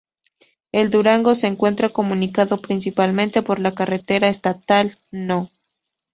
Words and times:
El 0.71 0.89
Durango 0.89 1.35
se 1.35 1.45
encuentra 1.45 1.89
comunicado 1.89 2.59
principalmente 2.59 3.43
por 3.43 3.59
la 3.59 3.75
carretera 3.75 4.29
estatal 4.29 4.97
No. 5.11 5.51